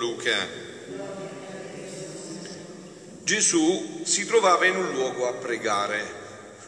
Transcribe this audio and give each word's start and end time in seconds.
Luca. 0.00 0.48
Gesù 3.22 4.00
si 4.02 4.24
trovava 4.24 4.64
in 4.64 4.76
un 4.76 4.92
luogo 4.92 5.28
a 5.28 5.34
pregare. 5.34 6.18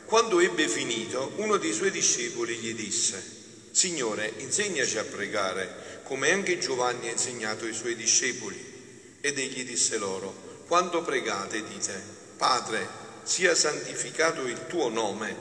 Quando 0.05 0.39
ebbe 0.39 0.69
finito, 0.69 1.33
uno 1.37 1.57
dei 1.57 1.73
suoi 1.73 1.91
discepoli 1.91 2.57
gli 2.57 2.75
disse, 2.75 3.41
Signore, 3.71 4.35
insegnaci 4.37 4.99
a 4.99 5.05
pregare, 5.05 6.01
come 6.03 6.31
anche 6.31 6.59
Giovanni 6.59 7.09
ha 7.09 7.13
insegnato 7.13 7.65
ai 7.65 7.73
suoi 7.73 7.97
discepoli. 7.97 9.17
Ed 9.23 9.39
egli 9.39 9.65
disse 9.65 9.97
loro, 9.97 10.65
quando 10.67 11.01
pregate 11.01 11.63
dite, 11.65 12.01
Padre, 12.37 12.87
sia 13.23 13.55
santificato 13.55 14.47
il 14.47 14.67
tuo 14.67 14.91
nome, 14.91 15.35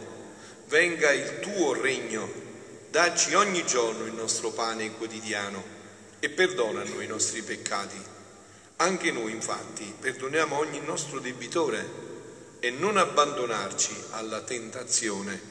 venga 0.70 1.12
il 1.12 1.39
tuo 1.42 1.73
regno, 1.73 2.31
dacci 2.89 3.34
ogni 3.34 3.66
giorno 3.66 4.05
il 4.05 4.14
nostro 4.14 4.52
pane 4.52 4.92
quotidiano 4.92 5.80
e 6.21 6.30
perdona 6.30 6.84
a 6.84 6.85
noi 6.85 7.03
i 7.03 7.07
nostri 7.09 7.41
peccati. 7.41 8.02
Anche 8.77 9.11
noi 9.11 9.31
infatti 9.31 9.94
perdoniamo 10.00 10.58
ogni 10.58 10.80
nostro 10.80 11.19
debitore 11.19 11.86
e 12.61 12.69
non 12.69 12.95
abbandonarci 12.95 14.05
alla 14.11 14.39
tentazione. 14.44 15.50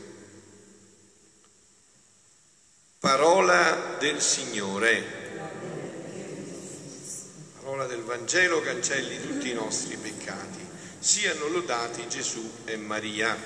Parola 2.99 3.97
del 3.99 4.23
Signore 4.23 5.21
parola 7.71 7.87
del 7.87 8.03
Vangelo 8.03 8.61
cancelli 8.63 9.21
tutti 9.21 9.49
i 9.49 9.55
nostri 9.55 9.97
peccati. 9.97 10.59
Siano 10.99 11.47
lodati 11.47 12.09
Gesù 12.09 12.51
e 12.65 12.77
Maria. 12.77 13.37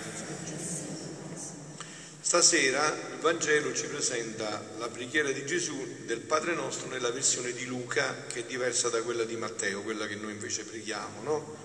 Stasera 2.25 2.89
il 3.13 3.19
Vangelo 3.21 3.75
ci 3.75 3.85
presenta 3.85 4.65
la 4.79 4.89
preghiera 4.89 5.31
di 5.31 5.45
Gesù 5.45 6.05
del 6.07 6.21
Padre 6.21 6.55
nostro 6.55 6.89
nella 6.89 7.11
versione 7.11 7.53
di 7.53 7.67
Luca, 7.67 8.25
che 8.27 8.41
è 8.41 8.45
diversa 8.45 8.89
da 8.89 9.03
quella 9.03 9.25
di 9.25 9.37
Matteo, 9.37 9.83
quella 9.83 10.07
che 10.07 10.15
noi 10.15 10.33
invece 10.33 10.65
preghiamo, 10.65 11.23
no? 11.23 11.57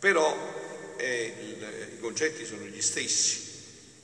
Però 0.00 0.94
eh, 0.96 1.94
i 1.94 2.00
concetti 2.00 2.44
sono 2.44 2.64
gli 2.64 2.82
stessi. 2.82 3.52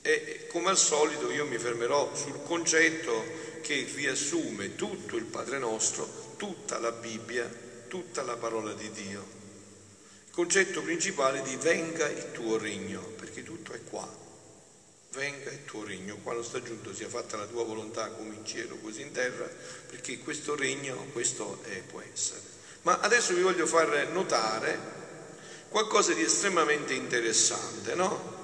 E 0.00 0.46
come 0.46 0.68
al 0.68 0.78
solito 0.78 1.28
io 1.28 1.44
mi 1.44 1.58
fermerò 1.58 2.14
sul 2.14 2.40
concetto 2.44 3.24
che 3.60 3.84
riassume 3.92 4.76
tutto 4.76 5.16
il 5.16 5.24
Padre 5.24 5.58
nostro, 5.58 6.36
tutta 6.36 6.78
la 6.78 6.92
Bibbia 6.92 7.68
tutta 7.88 8.22
la 8.22 8.36
parola 8.36 8.72
di 8.74 8.88
Dio. 8.92 9.26
Il 10.26 10.30
concetto 10.30 10.82
principale 10.82 11.42
di 11.42 11.56
venga 11.56 12.08
il 12.08 12.30
tuo 12.30 12.58
regno, 12.58 13.00
perché 13.00 13.42
tutto 13.42 13.72
è 13.72 13.82
qua. 13.82 14.29
Venga 15.12 15.50
il 15.50 15.64
tuo 15.64 15.82
regno, 15.84 16.18
quando 16.22 16.44
sta 16.44 16.62
giunto 16.62 16.94
sia 16.94 17.08
fatta 17.08 17.36
la 17.36 17.46
tua 17.46 17.64
volontà 17.64 18.10
come 18.10 18.36
in 18.36 18.46
cielo 18.46 18.76
così 18.76 19.00
in 19.00 19.10
terra, 19.10 19.44
perché 19.88 20.18
questo 20.18 20.54
regno, 20.54 21.08
questo 21.12 21.60
è, 21.64 21.82
può 21.82 22.00
essere. 22.00 22.40
Ma 22.82 23.00
adesso 23.00 23.34
vi 23.34 23.42
voglio 23.42 23.66
far 23.66 24.06
notare 24.06 24.78
qualcosa 25.68 26.12
di 26.12 26.22
estremamente 26.22 26.94
interessante, 26.94 27.94
no? 27.96 28.38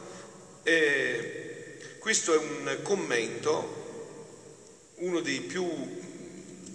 E 0.64 1.78
questo 2.00 2.34
è 2.34 2.36
un 2.36 2.80
commento, 2.82 3.84
uno 4.96 5.20
dei 5.20 5.42
più 5.42 5.68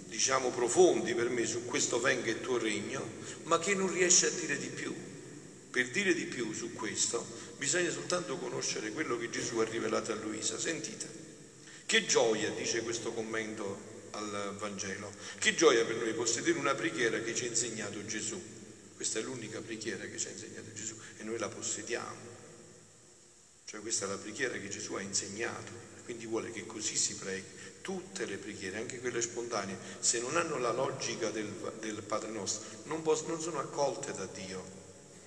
diciamo 0.06 0.50
profondi 0.50 1.14
per 1.14 1.28
me 1.28 1.44
su 1.44 1.66
questo 1.66 2.00
venga 2.00 2.30
il 2.30 2.40
tuo 2.40 2.56
regno, 2.56 3.06
ma 3.44 3.58
che 3.58 3.74
non 3.74 3.92
riesce 3.92 4.28
a 4.28 4.30
dire 4.30 4.56
di 4.56 4.68
più. 4.68 5.11
Per 5.72 5.88
dire 5.88 6.12
di 6.12 6.26
più 6.26 6.52
su 6.52 6.74
questo 6.74 7.26
bisogna 7.56 7.90
soltanto 7.90 8.36
conoscere 8.36 8.92
quello 8.92 9.16
che 9.16 9.30
Gesù 9.30 9.56
ha 9.56 9.64
rivelato 9.64 10.12
a 10.12 10.16
Luisa. 10.16 10.58
Sentite, 10.58 11.08
che 11.86 12.04
gioia, 12.04 12.50
dice 12.50 12.82
questo 12.82 13.10
commento 13.14 14.08
al 14.10 14.54
Vangelo, 14.58 15.10
che 15.38 15.54
gioia 15.54 15.82
per 15.86 15.96
noi 15.96 16.12
possedere 16.12 16.58
una 16.58 16.74
preghiera 16.74 17.20
che 17.20 17.34
ci 17.34 17.44
ha 17.44 17.48
insegnato 17.48 18.04
Gesù. 18.04 18.38
Questa 18.94 19.18
è 19.18 19.22
l'unica 19.22 19.62
preghiera 19.62 20.04
che 20.04 20.18
ci 20.18 20.26
ha 20.26 20.30
insegnato 20.32 20.74
Gesù 20.74 20.94
e 21.16 21.22
noi 21.22 21.38
la 21.38 21.48
possediamo. 21.48 22.20
Cioè 23.64 23.80
questa 23.80 24.04
è 24.04 24.08
la 24.08 24.18
preghiera 24.18 24.58
che 24.58 24.68
Gesù 24.68 24.92
ha 24.92 25.00
insegnato, 25.00 25.72
quindi 26.04 26.26
vuole 26.26 26.50
che 26.50 26.66
così 26.66 26.96
si 26.96 27.14
preghi 27.14 27.48
tutte 27.80 28.26
le 28.26 28.36
preghiere, 28.36 28.76
anche 28.76 29.00
quelle 29.00 29.22
spontanee, 29.22 29.78
se 30.00 30.20
non 30.20 30.36
hanno 30.36 30.58
la 30.58 30.72
logica 30.72 31.30
del, 31.30 31.50
del 31.80 32.02
Padre 32.02 32.30
nostro, 32.30 32.68
non, 32.84 33.00
posso, 33.00 33.26
non 33.28 33.40
sono 33.40 33.58
accolte 33.58 34.12
da 34.12 34.26
Dio. 34.26 34.81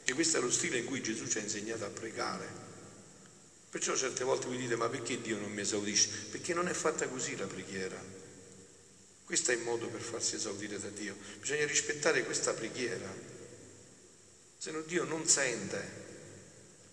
E 0.06 0.14
questo 0.14 0.38
è 0.38 0.42
lo 0.42 0.52
stile 0.52 0.78
in 0.78 0.86
cui 0.86 1.02
Gesù 1.02 1.28
ci 1.28 1.40
ha 1.40 1.42
insegnato 1.42 1.84
a 1.84 1.90
pregare. 1.90 2.48
Perciò 3.70 3.96
certe 3.96 4.24
volte 4.24 4.48
vi 4.48 4.58
dite, 4.58 4.76
ma 4.76 4.88
perché 4.88 5.20
Dio 5.20 5.38
non 5.38 5.52
mi 5.52 5.62
esaudisce? 5.62 6.10
Perché 6.30 6.54
non 6.54 6.68
è 6.68 6.74
fatta 6.74 7.08
così 7.08 7.36
la 7.36 7.48
preghiera. 7.48 8.02
Questo 9.26 9.52
è 9.52 9.56
il 9.56 9.62
modo 9.62 9.88
per 9.88 10.02
farsi 10.02 10.36
esaudire 10.36 10.80
da 10.80 10.90
Dio. 10.90 11.16
Bisogna 11.40 11.66
rispettare 11.66 12.24
questa 12.24 12.54
preghiera. 12.54 13.12
Se 14.58 14.72
no 14.72 14.82
Dio 14.82 15.04
non 15.04 15.28
sente, 15.28 16.04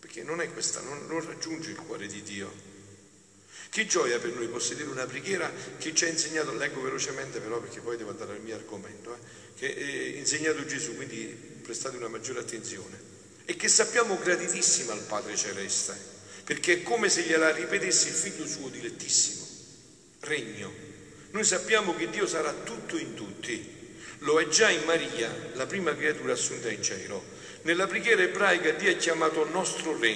perché 0.00 0.22
non 0.22 0.40
è 0.40 0.50
questa, 0.50 0.80
non, 0.80 1.06
non 1.06 1.24
raggiunge 1.24 1.70
il 1.70 1.76
cuore 1.76 2.06
di 2.06 2.22
Dio. 2.22 2.71
Che 3.72 3.86
gioia 3.86 4.18
per 4.18 4.32
noi 4.32 4.48
possedere 4.48 4.90
una 4.90 5.06
preghiera 5.06 5.50
che 5.78 5.94
ci 5.94 6.04
ha 6.04 6.08
insegnato, 6.08 6.52
leggo 6.52 6.82
velocemente 6.82 7.40
però 7.40 7.58
perché 7.58 7.80
poi 7.80 7.96
devo 7.96 8.10
andare 8.10 8.32
al 8.32 8.42
mio 8.42 8.54
argomento, 8.54 9.14
eh, 9.14 9.18
che 9.56 10.12
ha 10.14 10.18
insegnato 10.18 10.66
Gesù, 10.66 10.94
quindi 10.94 11.24
prestate 11.62 11.96
una 11.96 12.08
maggiore 12.08 12.40
attenzione, 12.40 13.00
e 13.46 13.56
che 13.56 13.68
sappiamo 13.68 14.18
gratitissima 14.18 14.92
al 14.92 15.00
Padre 15.00 15.36
Celeste, 15.36 15.96
perché 16.44 16.74
è 16.74 16.82
come 16.82 17.08
se 17.08 17.22
gliela 17.22 17.50
ripetesse 17.50 18.08
il 18.08 18.14
figlio 18.14 18.46
suo 18.46 18.68
dilettissimo, 18.68 19.46
regno. 20.20 20.70
Noi 21.30 21.44
sappiamo 21.44 21.96
che 21.96 22.10
Dio 22.10 22.26
sarà 22.26 22.52
tutto 22.52 22.98
in 22.98 23.14
tutti, 23.14 23.96
lo 24.18 24.38
è 24.38 24.48
già 24.48 24.68
in 24.68 24.84
Maria, 24.84 25.34
la 25.54 25.64
prima 25.64 25.96
creatura 25.96 26.34
assunta 26.34 26.70
in 26.70 26.82
cielo. 26.82 27.24
Nella 27.62 27.86
preghiera 27.86 28.20
ebraica 28.20 28.72
Dio 28.72 28.90
è 28.90 28.96
chiamato 28.98 29.48
nostro 29.48 29.98
Re. 29.98 30.10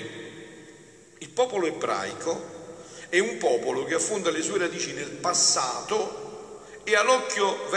Il 1.16 1.30
popolo 1.30 1.66
ebraico 1.66 2.55
è 3.08 3.18
un 3.18 3.38
popolo 3.38 3.84
che 3.84 3.94
affonda 3.94 4.30
le 4.30 4.42
sue 4.42 4.58
radici 4.58 4.92
nel 4.92 5.10
passato 5.10 6.62
e 6.84 6.94
ha 6.94 7.02
l'occhio 7.02 7.68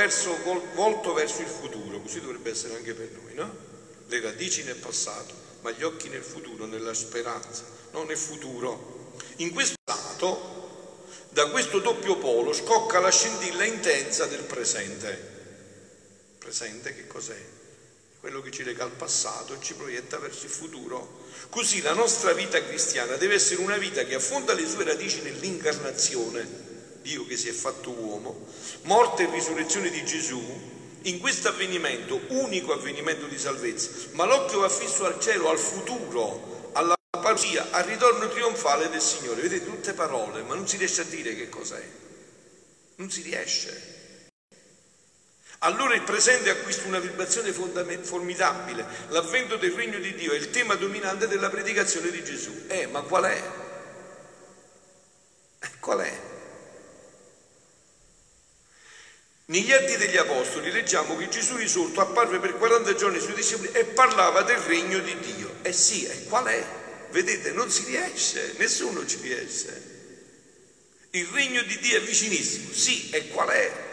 volto 0.74 1.14
verso 1.14 1.42
il 1.42 1.48
futuro, 1.48 2.00
così 2.00 2.22
dovrebbe 2.22 2.52
essere 2.52 2.76
anche 2.76 2.94
per 2.94 3.10
noi, 3.12 3.34
no? 3.34 3.68
Le 4.08 4.22
radici 4.22 4.64
nel 4.64 4.76
passato, 4.76 5.34
ma 5.62 5.72
gli 5.72 5.84
occhi 5.84 6.10
nel 6.10 6.24
futuro, 6.24 6.66
nella 6.66 6.94
speranza, 6.94 7.64
non 7.92 8.08
nel 8.08 8.18
futuro. 8.18 9.14
In 9.38 9.52
questo 9.52 9.76
stato, 9.82 11.06
da 11.30 11.50
questo 11.50 11.80
doppio 11.80 12.18
polo, 12.18 12.54
scocca 12.54 13.00
la 13.00 13.12
scintilla 13.12 13.64
intensa 13.64 14.26
del 14.26 14.44
presente. 14.44 15.38
Presente 16.38 16.94
che 16.96 17.08
cos'è? 17.08 17.38
Quello 18.20 18.42
che 18.42 18.52
ci 18.52 18.64
lega 18.64 18.84
al 18.84 18.92
passato 18.92 19.54
e 19.54 19.58
ci 19.62 19.74
proietta 19.76 20.18
verso 20.18 20.46
il 20.46 20.52
futuro. 20.52 21.28
Così 21.50 21.82
la 21.82 21.94
nostra 21.94 22.34
vita 22.34 22.62
cristiana 22.64 23.16
deve 23.16 23.36
essere 23.36 23.62
una 23.62 23.78
vita 23.78 24.04
che 24.04 24.16
affonda 24.16 24.54
le 24.54 24.68
sue 24.68 24.84
radici 24.84 25.22
nell'incarnazione, 25.22 26.68
Dio 27.02 27.26
che 27.26 27.38
si 27.38 27.48
è 27.48 27.54
fatto 27.54 27.92
uomo, 27.92 28.46
morte 28.84 29.24
e 29.24 29.32
risurrezione 29.32 29.90
di 29.90 30.04
Gesù, 30.06 30.42
in 31.04 31.20
questo 31.20 31.48
avvenimento, 31.48 32.20
unico 32.28 32.74
avvenimento 32.74 33.26
di 33.26 33.40
salvezza, 33.40 33.90
ma 34.12 34.26
l'occhio 34.26 34.60
va 34.60 34.70
fisso 34.70 35.06
al 35.06 35.20
cielo, 35.20 35.50
al 35.50 35.58
futuro, 35.58 36.72
alla 36.74 36.96
parousia, 37.10 37.68
al 37.72 37.86
ritorno 37.86 38.28
trionfale 38.28 38.90
del 38.90 39.02
Signore. 39.02 39.42
Vedete 39.42 39.66
tutte 39.66 39.94
parole, 39.94 40.42
ma 40.44 40.56
non 40.56 40.68
si 40.68 40.76
riesce 40.76 41.02
a 41.02 41.06
dire 41.06 41.36
che 41.36 41.48
cos'è. 41.48 41.82
Non 42.96 43.10
si 43.10 43.22
riesce. 43.22 43.98
Allora 45.60 45.94
il 45.94 46.04
presente 46.04 46.50
acquista 46.50 46.88
una 46.88 47.00
vibrazione 47.00 47.52
formidabile. 47.52 48.86
L'avvento 49.10 49.58
del 49.58 49.72
regno 49.72 50.00
di 50.00 50.16
Dio 50.16 50.32
è 50.32 50.36
il 50.36 50.52
tema 50.52 50.76
dominante 50.76 51.28
della 51.28 51.50
predicazione 51.50 52.12
di 52.12 52.24
Gesù. 52.24 52.64
Eh, 52.68 52.88
ma 52.88 53.02
qual 53.02 53.26
è? 53.26 53.44
Eh, 55.60 55.70
qual 55.80 56.00
è? 56.00 56.28
Negli 59.46 59.72
atti 59.74 59.98
degli 59.98 60.16
Apostoli 60.16 60.72
leggiamo 60.72 61.18
che 61.18 61.28
Gesù 61.28 61.56
risorto 61.58 62.00
apparve 62.00 62.40
per 62.40 62.56
40 62.56 62.94
giorni 62.94 63.18
ai 63.18 63.24
suoi 63.24 63.34
discepoli 63.34 63.72
e 63.74 63.84
parlava 63.84 64.44
del 64.44 64.60
regno 64.60 65.00
di 65.00 65.20
Dio. 65.20 65.58
Eh 65.64 65.74
sì, 65.74 66.06
e 66.06 66.24
qual 66.26 66.46
è? 66.46 66.64
Vedete, 67.10 67.52
non 67.52 67.70
si 67.70 67.84
riesce, 67.86 68.54
nessuno 68.58 69.06
ci 69.06 69.18
riesce. 69.22 69.98
Il 71.10 71.26
regno 71.34 71.64
di 71.64 71.80
Dio 71.80 71.98
è 71.98 72.02
vicinissimo, 72.02 72.72
sì, 72.72 73.10
e 73.10 73.28
qual 73.30 73.50
è? 73.50 73.89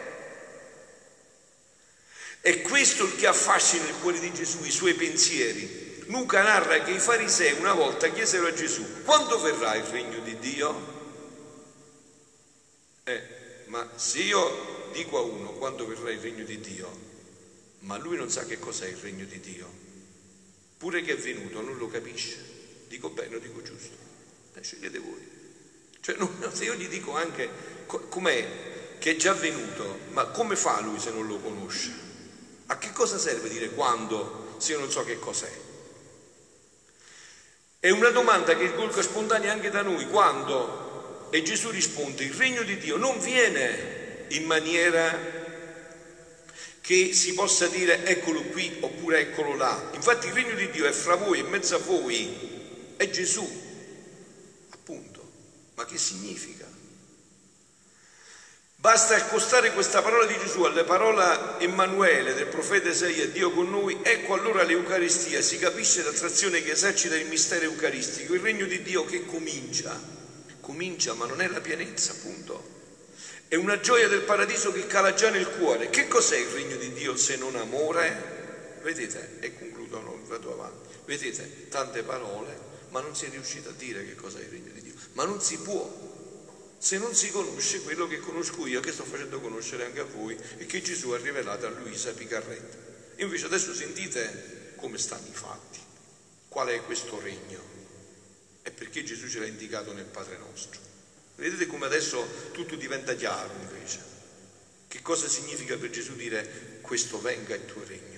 È 2.47 2.63
questo 2.63 3.13
che 3.17 3.27
affascina 3.27 3.89
il 3.89 3.97
cuore 4.01 4.21
di 4.21 4.33
Gesù, 4.33 4.63
i 4.63 4.71
suoi 4.71 4.95
pensieri. 4.95 6.05
Luca 6.07 6.43
narra 6.43 6.81
che 6.81 6.93
i 6.93 7.01
farisei 7.01 7.55
una 7.55 7.73
volta 7.73 8.07
chiesero 8.11 8.47
a 8.47 8.53
Gesù, 8.53 9.03
quando 9.03 9.41
verrà 9.41 9.75
il 9.75 9.83
regno 9.83 10.21
di 10.21 10.39
Dio? 10.39 10.95
Eh, 13.03 13.23
ma 13.65 13.91
se 13.97 14.21
io 14.21 14.91
dico 14.93 15.19
a 15.19 15.23
uno 15.23 15.55
quando 15.55 15.89
verrà 15.89 16.13
il 16.13 16.21
regno 16.21 16.45
di 16.45 16.61
Dio, 16.61 16.89
ma 17.81 17.97
lui 17.97 18.17
non 18.17 18.31
sa 18.31 18.47
che 18.47 18.61
cos'è 18.61 18.87
il 18.87 18.99
regno 18.99 19.25
di 19.25 19.41
Dio, 19.41 19.69
pure 20.79 21.03
che 21.03 21.15
è 21.15 21.17
venuto 21.17 21.61
non 21.63 21.77
lo 21.77 21.89
capisce, 21.89 22.39
dico 22.87 23.09
bene 23.09 23.35
o 23.35 23.39
dico 23.41 23.61
giusto? 23.61 23.97
Eh, 24.55 24.63
scegliete 24.63 24.99
voi. 25.01 25.29
Cioè, 26.01 26.15
non, 26.17 26.49
se 26.55 26.63
io 26.63 26.75
gli 26.75 26.87
dico 26.87 27.17
anche 27.17 27.51
com'è 27.87 28.99
che 29.01 29.11
è 29.11 29.17
già 29.17 29.33
venuto, 29.33 29.99
ma 30.13 30.27
come 30.27 30.55
fa 30.55 30.81
lui 30.81 31.01
se 31.01 31.11
non 31.11 31.27
lo 31.27 31.41
conosce? 31.41 32.06
A 32.67 32.79
che 32.79 32.93
cosa 32.93 33.19
serve 33.19 33.49
dire 33.49 33.71
quando 33.71 34.45
se 34.59 34.73
io 34.73 34.79
non 34.79 34.91
so 34.91 35.05
che 35.05 35.19
cos'è? 35.19 35.53
È 37.79 37.91
una 37.91 38.11
domanda 38.11 38.57
che 38.57 38.75
colga 38.75 39.03
spontanea 39.03 39.53
anche 39.53 39.71
da 39.71 39.83
noi, 39.83 40.07
quando? 40.09 41.29
E 41.31 41.43
Gesù 41.43 41.71
risponde, 41.71 42.25
il 42.25 42.33
regno 42.33 42.63
di 42.63 42.77
Dio 42.79 42.97
non 42.97 43.21
viene 43.21 44.27
in 44.29 44.45
maniera 44.45 45.35
che 46.81 47.13
si 47.13 47.35
possa 47.35 47.69
dire 47.69 48.05
eccolo 48.05 48.43
qui 48.43 48.79
oppure 48.81 49.21
eccolo 49.21 49.55
là. 49.55 49.91
Infatti 49.93 50.27
il 50.27 50.33
regno 50.33 50.55
di 50.55 50.69
Dio 50.71 50.87
è 50.87 50.93
fra 50.93 51.15
voi, 51.15 51.39
in 51.41 51.49
mezzo 51.49 51.77
a 51.77 51.79
voi, 51.79 52.95
è 52.97 53.09
Gesù, 53.11 53.49
appunto. 54.71 55.31
Ma 55.75 55.85
che 55.85 55.99
significa? 55.99 56.76
Basta 58.79 59.17
accostare 59.17 59.73
questa 59.73 60.03
parola 60.03 60.27
di 60.27 60.39
Gesù 60.39 60.63
alle 60.63 60.85
parole 60.85 61.59
Emanuele 61.59 62.35
del 62.35 62.47
profeta 62.47 62.91
Isaia, 62.91 63.27
Dio 63.27 63.51
con 63.51 63.69
noi, 63.71 63.99
ecco 64.03 64.35
allora 64.35 64.63
l'Eucaristia, 64.63 65.41
si 65.41 65.59
capisce 65.59 66.03
l'attrazione 66.03 66.63
che 66.63 66.73
esercita 66.73 67.17
il 67.17 67.27
mistero 67.27 67.65
eucaristico, 67.65 68.35
il 68.35 68.41
regno 68.41 68.67
di 68.67 68.83
Dio 68.83 69.05
che 69.05 69.25
comincia, 69.25 69.99
comincia 70.61 71.15
ma 71.15 71.27
non 71.27 71.41
è 71.41 71.49
la 71.49 71.61
pienezza 71.61 72.13
appunto, 72.13 72.77
è 73.49 73.55
una 73.55 73.79
gioia 73.81 74.09
del 74.09 74.23
paradiso 74.23 74.73
che 74.73 74.87
cala 74.87 75.15
già 75.15 75.31
nel 75.31 75.49
cuore. 75.49 75.89
Che 75.89 76.09
cos'è 76.09 76.37
il 76.37 76.49
regno 76.49 76.77
di 76.77 76.93
Dio 76.93 77.17
se 77.17 77.37
non 77.37 77.55
amore? 77.55 78.81
Vedete, 78.83 79.39
e 79.41 79.57
concludo, 79.57 80.01
non 80.01 80.21
vado 80.27 80.53
avanti. 80.53 80.95
Vedete, 81.05 81.69
tante 81.69 82.03
parole, 82.03 82.59
ma 82.91 83.01
non 83.01 83.15
si 83.15 83.27
è 83.27 83.31
riuscito 83.31 83.69
a 83.69 83.73
dire 83.73 84.05
che 84.05 84.17
cos'è 84.17 84.41
il 84.41 84.49
regno 84.51 84.73
di 84.73 84.83
Dio. 84.83 84.95
Ma 85.13 85.25
non 85.25 85.41
si 85.41 85.59
può, 85.59 86.06
se 86.79 86.99
non 86.99 87.15
si 87.15 87.31
conosce 87.31 87.83
quello 87.83 88.07
che 88.07 88.19
conosco 88.19 88.67
io, 88.67 88.81
che 88.81 88.93
sto 88.93 89.05
facendo 89.05 89.41
conoscere 89.41 89.85
anche 89.85 90.01
a 90.01 90.05
voi 90.05 90.37
e 90.59 90.67
che 90.67 90.83
Gesù 90.83 91.11
ha 91.11 91.19
rivelato 91.19 91.67
a 91.67 91.71
Luisa 91.71 92.13
Picarretta. 92.13 92.77
Invece 93.23 93.47
adesso 93.47 93.75
sentite 93.75 94.75
come 94.77 94.99
stanno 94.99 95.27
i 95.27 95.35
fatti. 95.35 95.81
Qual 96.49 96.69
è 96.69 96.83
questo 96.83 97.19
regno? 97.21 97.61
È 98.63 98.71
perché 98.71 99.05
Gesù 99.05 99.29
ce 99.29 99.41
l'ha 99.41 99.47
indicato 99.47 99.93
nel 99.93 100.05
Padre 100.05 100.39
nostro. 100.39 100.81
Vedete 101.37 101.67
come 101.67 101.87
adesso 101.87 102.51
tutto 102.53 102.77
diventa 102.77 103.15
chiaro 103.15 103.53
invece. 103.61 104.15
Che 104.89 105.03
cosa 105.03 105.29
significa 105.29 105.77
per 105.77 105.91
Gesù 105.91 106.15
dire 106.15 106.79
questo 106.81 107.21
venga 107.21 107.55
il 107.55 107.65
tuo 107.65 107.85
regno? 107.85 108.17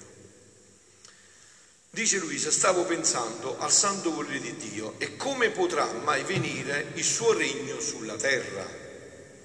Dice 1.90 2.18
Luisa, 2.18 2.50
stavo 2.50 2.84
pensando 2.84 3.58
al 3.58 3.72
santo 3.72 4.12
volere 4.12 4.40
di 4.40 4.56
Dio 4.56 4.98
e 4.98 5.16
come 5.16 5.50
potrà 5.50 5.90
mai 5.92 6.22
venire 6.22 6.92
il 6.94 7.02
suo 7.02 7.32
regno 7.32 7.80
sulla 7.80 8.14
terra. 8.16 8.66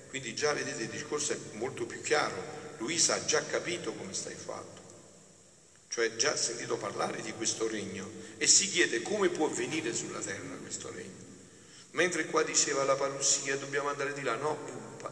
Quindi 0.10 0.36
già 0.36 0.54
vedete 0.54 0.84
il 0.84 0.90
discorso 0.90 1.34
è 1.34 1.38
molto 1.54 1.86
più 1.86 2.01
chiaro. 2.01 2.51
Luisa 2.80 3.16
ha 3.16 3.25
già 3.25 3.44
capito 3.45 3.94
come 3.94 4.13
sta 4.13 4.30
il 4.30 4.38
fatto, 4.38 4.81
cioè 5.88 6.16
già 6.18 6.36
sentito 6.36 6.75
parlare 6.75 7.22
di 7.22 7.31
questo 7.31 7.68
regno 7.68 8.12
e 8.38 8.46
si 8.46 8.69
chiede 8.69 9.01
come 9.01 9.30
può 9.30 9.48
venire 9.48 9.94
sulla 9.94 10.19
terra 10.19 10.57
questo 10.57 10.92
regno. 10.92 11.33
Mentre 11.94 12.25
qua 12.25 12.42
diceva 12.42 12.84
la 12.84 12.95
parousia, 12.95 13.56
dobbiamo 13.57 13.90
andare 13.90 14.13
di 14.13 14.24
là, 14.24 14.36
no, 14.36 14.57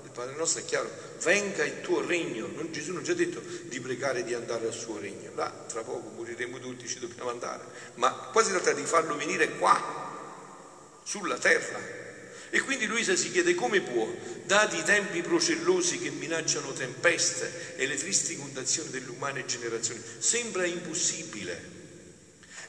il 0.04 0.10
Padre 0.12 0.36
nostro 0.36 0.62
è 0.62 0.66
chiaro, 0.66 0.90
venga 1.22 1.64
il 1.64 1.82
tuo 1.82 2.04
regno, 2.04 2.48
non, 2.48 2.72
Gesù 2.72 2.92
non 2.92 3.06
ci 3.06 3.12
ha 3.12 3.16
detto 3.16 3.40
di 3.40 3.80
pregare 3.80 4.24
di 4.24 4.34
andare 4.34 4.66
al 4.66 4.74
suo 4.74 4.98
regno, 4.98 5.32
là 5.36 5.52
tra 5.68 5.84
poco 5.84 6.10
moriremo 6.16 6.58
tutti, 6.58 6.88
ci 6.88 6.98
dobbiamo 6.98 7.30
andare, 7.30 7.64
ma 7.96 8.12
quasi 8.12 8.50
si 8.50 8.56
tratta 8.56 8.74
di 8.74 8.84
farlo 8.84 9.16
venire 9.16 9.58
qua, 9.58 10.10
sulla 11.04 11.38
terra. 11.38 12.00
E 12.50 12.60
quindi 12.62 12.88
Luisa 12.88 13.16
si 13.16 13.32
chiede 13.32 13.54
come 13.54 13.82
può, 13.82 14.12
dati 14.46 14.78
i 14.78 14.84
tempi 14.84 15.22
procellosi 15.22 16.00
che 16.00 16.10
minacciano 16.10 16.74
tempeste 16.74 17.76
e 17.76 17.86
le 17.86 17.96
tristi 17.96 18.36
condizioni 18.36 18.90
delle 18.90 19.10
umane 19.10 19.46
generazioni, 19.46 20.02
sembra 20.18 20.66
impossibile 20.66 21.81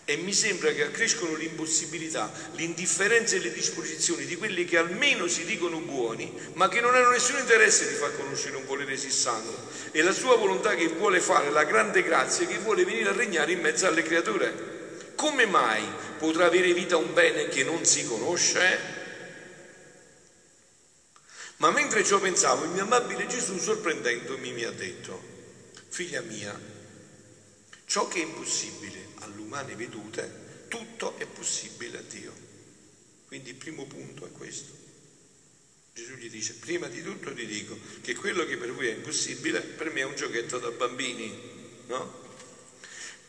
e 0.04 0.16
mi 0.16 0.32
sembra 0.32 0.72
che 0.72 0.84
accrescono 0.84 1.34
l'impossibilità, 1.34 2.32
l'indifferenza 2.52 3.36
e 3.36 3.40
le 3.40 3.52
disposizioni 3.52 4.24
di 4.24 4.36
quelli 4.36 4.64
che 4.64 4.76
almeno 4.76 5.28
si 5.28 5.44
dicono 5.44 5.78
buoni, 5.78 6.32
ma 6.54 6.68
che 6.68 6.80
non 6.80 6.94
hanno 6.94 7.10
nessun 7.10 7.38
interesse 7.38 7.86
di 7.86 7.94
far 7.94 8.16
conoscere 8.16 8.56
un 8.56 8.64
volere 8.64 8.96
sì 8.96 9.10
santo 9.10 9.70
e 9.92 10.02
la 10.02 10.12
sua 10.12 10.36
volontà 10.36 10.74
che 10.74 10.88
vuole 10.88 11.20
fare, 11.20 11.50
la 11.50 11.64
grande 11.64 12.02
grazia 12.02 12.46
che 12.46 12.58
vuole 12.58 12.84
venire 12.84 13.10
a 13.10 13.12
regnare 13.12 13.52
in 13.52 13.60
mezzo 13.60 13.86
alle 13.86 14.02
creature. 14.02 14.70
Come 15.14 15.46
mai 15.46 15.84
potrà 16.18 16.46
avere 16.46 16.72
vita 16.72 16.96
un 16.96 17.12
bene 17.12 17.48
che 17.48 17.62
non 17.62 17.84
si 17.84 18.04
conosce? 18.04 19.00
Ma 21.58 21.70
mentre 21.70 22.02
ciò 22.02 22.18
pensavo, 22.18 22.64
il 22.64 22.70
mio 22.70 22.82
amabile 22.82 23.28
Gesù, 23.28 23.56
sorprendendomi, 23.56 24.50
mi 24.50 24.64
ha 24.64 24.72
detto, 24.72 25.22
figlia 25.90 26.20
mia, 26.22 26.71
ciò 27.92 28.08
che 28.08 28.22
è 28.22 28.24
impossibile 28.24 29.08
all'umane 29.16 29.74
vedute, 29.74 30.64
tutto 30.68 31.18
è 31.18 31.26
possibile 31.26 31.98
a 31.98 32.00
Dio. 32.00 32.32
Quindi 33.26 33.50
il 33.50 33.56
primo 33.56 33.84
punto 33.84 34.24
è 34.24 34.32
questo. 34.32 34.72
Gesù 35.92 36.14
gli 36.14 36.30
dice, 36.30 36.54
prima 36.54 36.86
di 36.86 37.02
tutto 37.02 37.34
ti 37.34 37.44
dico 37.44 37.78
che 38.00 38.14
quello 38.14 38.46
che 38.46 38.56
per 38.56 38.72
voi 38.72 38.86
è 38.88 38.94
impossibile, 38.94 39.60
per 39.60 39.92
me 39.92 40.00
è 40.00 40.04
un 40.04 40.16
giochetto 40.16 40.58
da 40.58 40.70
bambini, 40.70 41.38
no? 41.88 42.20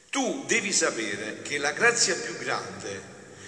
Tu 0.10 0.46
devi 0.48 0.72
sapere 0.72 1.42
che 1.42 1.58
la 1.58 1.74
grazia 1.74 2.16
più 2.16 2.38
grande 2.38 3.02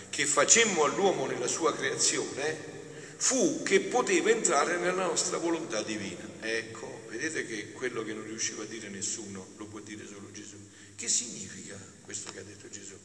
che 0.09 0.25
facemmo 0.25 0.83
all'uomo 0.83 1.27
nella 1.27 1.47
sua 1.47 1.73
creazione 1.73 2.73
fu 3.15 3.63
che 3.63 3.79
poteva 3.79 4.31
entrare 4.31 4.77
nella 4.79 5.06
nostra 5.06 5.38
volontà 5.38 5.81
divina. 5.81 6.27
Ecco, 6.41 7.06
vedete 7.07 7.45
che 7.45 7.71
quello 7.71 8.03
che 8.03 8.12
non 8.12 8.25
riusciva 8.25 8.63
a 8.63 8.65
dire 8.65 8.89
nessuno 8.89 9.53
lo 9.56 9.65
può 9.67 9.79
dire 9.79 10.05
solo 10.05 10.29
Gesù. 10.34 10.64
Che 10.95 11.09
significa 11.09 11.77
questo 12.03 12.31
che 12.31 12.39
ha 12.39 12.43
detto 12.43 12.69
Gesù? 12.69 12.97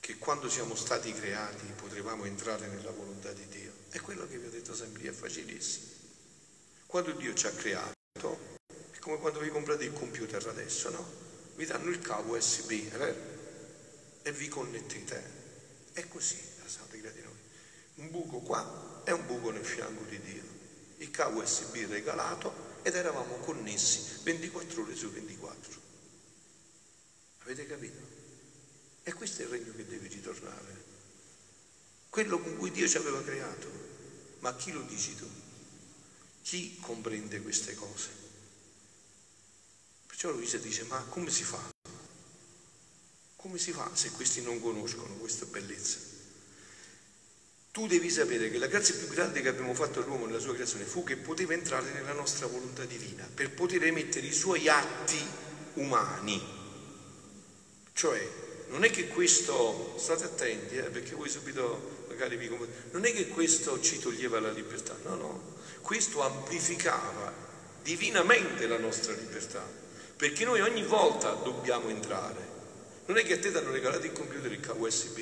Che 0.00 0.16
quando 0.16 0.48
siamo 0.48 0.74
stati 0.74 1.12
creati 1.12 1.66
potremmo 1.76 2.24
entrare 2.24 2.68
nella 2.68 2.90
volontà 2.90 3.32
di 3.32 3.46
Dio. 3.48 3.70
È 3.90 4.00
quello 4.00 4.26
che 4.26 4.38
vi 4.38 4.46
ho 4.46 4.50
detto 4.50 4.74
sempre, 4.74 5.06
è 5.06 5.12
facilissimo. 5.12 5.86
Quando 6.86 7.12
Dio 7.12 7.34
ci 7.34 7.46
ha 7.46 7.50
creato, 7.50 8.56
è 8.92 8.98
come 8.98 9.18
quando 9.18 9.40
vi 9.40 9.50
comprate 9.50 9.84
il 9.84 9.92
computer 9.92 10.44
adesso, 10.48 10.88
no? 10.88 11.06
Vi 11.54 11.66
danno 11.66 11.90
il 11.90 11.98
cavo 11.98 12.34
USB, 12.34 12.70
è 12.70 12.96
vero? 12.96 13.18
E 14.22 14.32
vi 14.32 14.48
connettete. 14.48 15.22
È 15.92 16.08
così, 16.08 16.38
la 16.62 16.68
Santa 16.68 16.96
di 16.96 17.02
noi. 17.02 17.36
Un 17.96 18.10
buco 18.10 18.38
qua 18.38 19.02
e 19.04 19.12
un 19.12 19.26
buco 19.26 19.50
nel 19.50 19.66
fianco 19.66 20.04
di 20.04 20.18
Dio. 20.18 20.42
Il 20.96 21.10
cavo 21.10 21.42
USB 21.42 21.74
regalato 21.90 22.78
ed 22.82 22.94
eravamo 22.94 23.36
connessi 23.36 24.20
24 24.22 24.82
ore 24.82 24.96
su 24.96 25.10
24. 25.10 25.89
Avete 27.50 27.66
capito? 27.66 27.98
E 29.02 29.12
questo 29.12 29.42
è 29.42 29.44
il 29.46 29.50
regno 29.50 29.72
che 29.74 29.84
deve 29.84 30.06
ritornare. 30.06 30.84
Quello 32.08 32.38
con 32.38 32.56
cui 32.56 32.70
Dio 32.70 32.86
ci 32.86 32.96
aveva 32.96 33.20
creato. 33.24 33.68
Ma 34.38 34.54
chi 34.54 34.70
lo 34.70 34.82
dici 34.82 35.16
tu? 35.16 35.28
Chi 36.42 36.78
comprende 36.80 37.42
queste 37.42 37.74
cose? 37.74 38.08
Perciò 40.06 40.30
Luisa 40.30 40.58
dice, 40.58 40.84
ma 40.84 41.00
come 41.08 41.28
si 41.28 41.42
fa? 41.42 41.58
Come 43.34 43.58
si 43.58 43.72
fa 43.72 43.90
se 43.96 44.12
questi 44.12 44.42
non 44.42 44.60
conoscono 44.60 45.14
questa 45.14 45.44
bellezza? 45.46 45.98
Tu 47.72 47.88
devi 47.88 48.10
sapere 48.10 48.48
che 48.48 48.58
la 48.58 48.68
grazia 48.68 48.94
più 48.94 49.08
grande 49.08 49.40
che 49.40 49.48
abbiamo 49.48 49.74
fatto 49.74 50.00
all'uomo 50.00 50.26
nella 50.26 50.38
sua 50.38 50.54
creazione 50.54 50.84
fu 50.84 51.02
che 51.02 51.16
poteva 51.16 51.52
entrare 51.52 51.92
nella 51.94 52.12
nostra 52.12 52.46
volontà 52.46 52.84
divina 52.84 53.28
per 53.32 53.50
poter 53.50 53.82
emettere 53.82 54.28
i 54.28 54.32
suoi 54.32 54.68
atti 54.68 55.18
umani 55.74 56.59
cioè, 58.00 58.26
non 58.68 58.82
è 58.82 58.88
che 58.88 59.08
questo, 59.08 59.94
state 59.98 60.24
attenti, 60.24 60.76
eh, 60.76 60.84
perché 60.84 61.14
voi 61.14 61.28
subito 61.28 62.06
magari 62.08 62.38
vi 62.38 62.48
non 62.92 63.04
è 63.04 63.12
che 63.12 63.28
questo 63.28 63.78
ci 63.82 63.98
toglieva 63.98 64.40
la 64.40 64.50
libertà, 64.50 64.96
no, 65.04 65.16
no, 65.16 65.54
questo 65.82 66.22
amplificava 66.22 67.30
divinamente 67.82 68.66
la 68.66 68.78
nostra 68.78 69.12
libertà, 69.12 69.62
perché 70.16 70.46
noi 70.46 70.62
ogni 70.62 70.82
volta 70.82 71.32
dobbiamo 71.32 71.90
entrare. 71.90 72.38
Non 73.04 73.18
è 73.18 73.22
che 73.22 73.34
a 73.34 73.38
te 73.38 73.50
ti 73.50 73.58
hanno 73.58 73.70
regalato 73.70 74.06
il 74.06 74.12
computer, 74.12 74.50
il 74.50 74.60
cavo 74.60 74.86
USB 74.86 75.18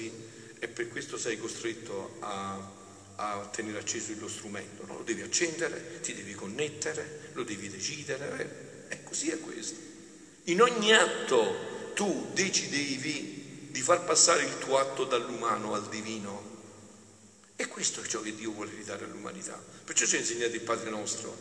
e 0.60 0.68
per 0.68 0.86
questo 0.86 1.18
sei 1.18 1.36
costretto 1.36 2.14
a, 2.20 2.70
a 3.16 3.48
tenere 3.50 3.78
acceso 3.78 4.12
lo 4.20 4.28
strumento, 4.28 4.86
no? 4.86 4.98
lo 4.98 5.02
devi 5.02 5.22
accendere, 5.22 5.98
ti 6.00 6.14
devi 6.14 6.32
connettere, 6.32 7.30
lo 7.32 7.42
devi 7.42 7.68
decidere, 7.68 8.86
eh? 8.88 8.94
e 8.94 9.02
così 9.02 9.30
è 9.30 9.40
questo. 9.40 9.80
In 10.44 10.62
ogni 10.62 10.92
atto 10.92 11.67
tu 11.98 12.30
decidevi 12.32 13.70
di 13.72 13.80
far 13.80 14.04
passare 14.04 14.44
il 14.44 14.56
tuo 14.58 14.78
atto 14.78 15.02
dall'umano 15.02 15.74
al 15.74 15.88
divino. 15.88 16.56
E 17.56 17.66
questo 17.66 18.00
è 18.00 18.06
ciò 18.06 18.20
che 18.20 18.36
Dio 18.36 18.52
vuole 18.52 18.70
ridare 18.72 19.04
all'umanità. 19.04 19.60
Perciò 19.84 20.06
ci 20.06 20.14
ha 20.14 20.20
insegnato 20.20 20.54
il 20.54 20.60
Padre 20.60 20.90
nostro. 20.90 21.36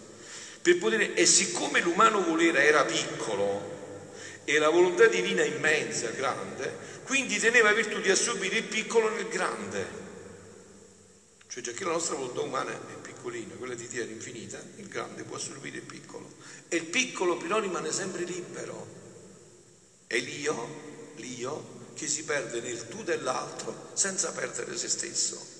poter, 0.80 1.12
e 1.14 1.26
siccome 1.28 1.80
l'umano 1.82 2.24
volere 2.24 2.64
era 2.64 2.84
piccolo 2.86 3.76
e 4.46 4.58
la 4.58 4.70
volontà 4.70 5.06
divina 5.06 5.44
immensa, 5.44 6.10
grande, 6.10 6.76
quindi 7.04 7.38
teneva 7.38 7.72
virtù 7.74 8.02
di 8.02 8.10
assorbire 8.10 8.58
il 8.58 8.64
piccolo 8.64 9.10
nel 9.10 9.28
grande. 9.28 9.86
Cioè 11.48 11.62
già 11.62 11.72
che 11.72 11.84
la 11.84 11.92
nostra 11.92 12.16
volontà 12.16 12.42
umana 12.42 12.72
è 12.72 13.00
piccolina, 13.00 13.54
quella 13.54 13.76
di 13.76 13.88
Dio 13.88 14.02
è 14.02 14.08
infinita, 14.08 14.60
il 14.78 14.88
grande 14.88 15.22
può 15.22 15.36
assorbire 15.36 15.78
il 15.78 15.84
piccolo. 15.84 16.34
E 16.68 16.78
il 16.78 16.86
piccolo 16.86 17.38
però 17.38 17.60
rimane 17.60 17.92
sempre 17.92 18.24
libero. 18.24 19.06
È 20.08 20.18
l'io, 20.18 21.12
l'io 21.16 21.76
che 21.94 22.08
si 22.08 22.24
perde 22.24 22.62
nel 22.62 22.88
tu 22.88 23.04
dell'altro 23.04 23.90
senza 23.94 24.32
perdere 24.32 24.78
se 24.78 24.88
stesso. 24.88 25.56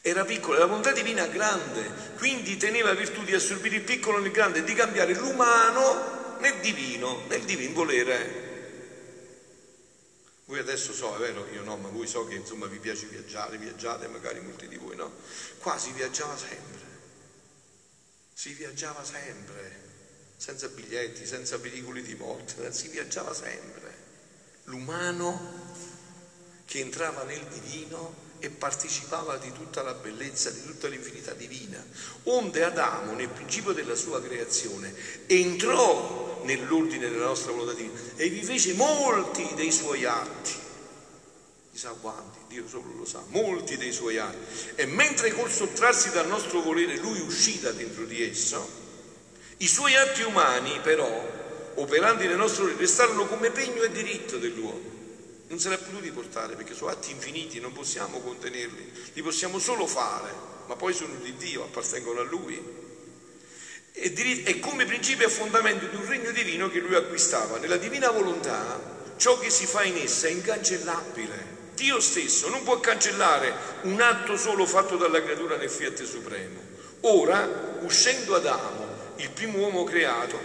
Era 0.00 0.24
piccolo, 0.24 0.58
la 0.58 0.66
volontà 0.66 0.92
divina 0.92 1.26
grande, 1.26 2.14
quindi 2.16 2.56
teneva 2.56 2.92
virtù 2.94 3.24
di 3.24 3.34
assorbire 3.34 3.76
il 3.76 3.82
piccolo 3.82 4.18
nel 4.18 4.30
grande 4.30 4.62
di 4.62 4.74
cambiare 4.74 5.14
l'umano 5.14 6.36
nel 6.40 6.60
divino, 6.60 7.24
nel 7.26 7.42
divin 7.44 7.72
volere. 7.72 8.46
Voi 10.44 10.58
adesso 10.58 10.92
so, 10.92 11.14
è 11.14 11.18
vero, 11.18 11.46
io 11.52 11.62
no, 11.62 11.76
ma 11.76 11.88
voi 11.88 12.06
so 12.06 12.26
che 12.26 12.34
insomma 12.34 12.66
vi 12.66 12.78
piace 12.78 13.06
viaggiare, 13.06 13.58
viaggiate, 13.58 14.08
magari 14.08 14.40
molti 14.40 14.66
di 14.66 14.76
voi 14.76 14.96
no. 14.96 15.12
Qua 15.58 15.76
si 15.78 15.92
viaggiava 15.92 16.36
sempre, 16.36 16.86
si 18.32 18.54
viaggiava 18.54 19.04
sempre, 19.04 19.87
senza 20.38 20.68
biglietti, 20.68 21.26
senza 21.26 21.58
pericoli 21.58 22.00
di 22.00 22.14
morte, 22.14 22.72
si 22.72 22.88
viaggiava 22.88 23.34
sempre 23.34 24.06
l'umano 24.64 25.66
che 26.64 26.78
entrava 26.78 27.24
nel 27.24 27.44
divino 27.46 28.26
e 28.38 28.50
partecipava 28.50 29.36
di 29.38 29.50
tutta 29.52 29.82
la 29.82 29.94
bellezza, 29.94 30.50
di 30.50 30.62
tutta 30.62 30.86
l'infinità 30.86 31.32
divina. 31.32 31.84
Onde 32.24 32.62
Adamo, 32.62 33.12
nel 33.14 33.28
principio 33.28 33.72
della 33.72 33.96
sua 33.96 34.22
creazione, 34.22 34.94
entrò 35.26 36.42
nell'ordine 36.44 37.08
della 37.10 37.26
nostra 37.26 37.50
volontà 37.50 37.72
divina 37.72 37.98
e 38.14 38.28
vi 38.28 38.42
fece 38.44 38.74
molti 38.74 39.48
dei 39.56 39.72
suoi 39.72 40.04
atti. 40.04 40.54
Chissà 41.72 41.90
quanti, 41.90 42.38
Dio 42.46 42.68
solo 42.68 42.92
lo 42.94 43.04
sa, 43.04 43.24
molti 43.28 43.76
dei 43.76 43.92
suoi 43.92 44.18
atti. 44.18 44.76
E 44.76 44.86
mentre 44.86 45.32
col 45.32 45.50
sottrarsi 45.50 46.10
dal 46.10 46.28
nostro 46.28 46.60
volere 46.60 46.96
lui 46.96 47.18
uscì 47.20 47.58
da 47.58 47.72
dentro 47.72 48.04
di 48.04 48.22
esso, 48.22 48.86
i 49.58 49.66
suoi 49.66 49.94
atti 49.96 50.22
umani 50.22 50.78
però 50.82 51.36
operandi 51.74 52.26
nel 52.26 52.36
nostro 52.36 52.70
restarono 52.76 53.26
come 53.26 53.50
pegno 53.50 53.82
e 53.82 53.90
diritto 53.90 54.36
dell'uomo. 54.38 54.96
Non 55.48 55.58
se 55.58 55.68
l'ha 55.68 55.78
potuti 55.78 56.10
portare 56.10 56.54
perché 56.54 56.74
sono 56.74 56.90
atti 56.90 57.10
infiniti, 57.10 57.58
non 57.58 57.72
possiamo 57.72 58.20
contenerli, 58.20 58.92
li 59.14 59.22
possiamo 59.22 59.58
solo 59.58 59.86
fare, 59.86 60.32
ma 60.66 60.76
poi 60.76 60.92
sono 60.92 61.14
di 61.22 61.34
Dio, 61.36 61.64
appartengono 61.64 62.20
a 62.20 62.24
Lui. 62.24 62.76
E 63.92 64.60
come 64.60 64.84
principio 64.84 65.26
e 65.26 65.30
fondamento 65.30 65.86
di 65.86 65.96
un 65.96 66.06
regno 66.06 66.30
divino 66.30 66.70
che 66.70 66.78
Lui 66.78 66.94
acquistava. 66.94 67.58
Nella 67.58 67.78
divina 67.78 68.10
volontà 68.10 68.96
ciò 69.16 69.38
che 69.38 69.50
si 69.50 69.66
fa 69.66 69.82
in 69.82 69.96
essa 69.96 70.28
è 70.28 70.30
incancellabile. 70.30 71.56
Dio 71.74 71.98
stesso 71.98 72.48
non 72.48 72.62
può 72.62 72.78
cancellare 72.78 73.52
un 73.82 74.00
atto 74.00 74.36
solo 74.36 74.66
fatto 74.66 74.96
dalla 74.96 75.22
creatura 75.22 75.56
nel 75.56 75.70
fiat 75.70 76.02
supremo. 76.04 76.60
Ora, 77.02 77.78
uscendo 77.80 78.34
Adamo, 78.34 78.87
il 79.18 79.30
primo 79.30 79.58
uomo 79.58 79.84
creato, 79.84 80.38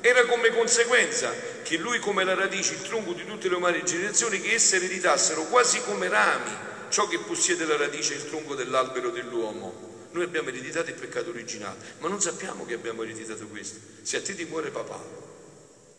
era 0.00 0.24
come 0.26 0.50
conseguenza 0.50 1.32
che 1.62 1.76
lui 1.76 1.98
come 1.98 2.22
la 2.22 2.34
radice, 2.34 2.74
il 2.74 2.82
tronco 2.82 3.12
di 3.12 3.24
tutte 3.24 3.48
le 3.48 3.56
umane 3.56 3.82
generazioni, 3.82 4.40
che 4.40 4.54
esse 4.54 4.76
ereditassero 4.76 5.42
quasi 5.44 5.80
come 5.82 6.08
rami 6.08 6.50
ciò 6.88 7.08
che 7.08 7.18
possiede 7.18 7.64
la 7.64 7.76
radice 7.76 8.14
il 8.14 8.28
tronco 8.28 8.54
dell'albero 8.54 9.10
dell'uomo. 9.10 9.94
Noi 10.12 10.24
abbiamo 10.24 10.48
ereditato 10.48 10.90
il 10.90 10.96
peccato 10.96 11.30
originale, 11.30 11.76
ma 11.98 12.08
non 12.08 12.20
sappiamo 12.20 12.64
che 12.64 12.74
abbiamo 12.74 13.02
ereditato 13.02 13.46
questo. 13.48 13.78
Se 14.02 14.16
a 14.16 14.22
te 14.22 14.34
ti 14.34 14.44
muore 14.44 14.70
papà 14.70 15.02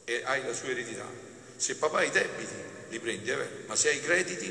e 0.06 0.22
hai 0.24 0.44
la 0.46 0.54
sua 0.54 0.70
eredità, 0.70 1.06
se 1.56 1.76
papà 1.76 2.00
ha 2.00 2.04
i 2.04 2.10
debiti 2.10 2.76
li 2.90 3.00
prendi, 3.00 3.30
eh? 3.30 3.50
ma 3.66 3.76
se 3.76 3.90
hai 3.90 3.98
i 3.98 4.02
crediti, 4.02 4.50